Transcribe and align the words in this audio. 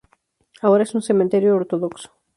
Ahora 0.63 0.81
es 0.81 0.95
un 0.95 1.03
cementerio 1.03 1.55
ortodoxo. 1.55 2.09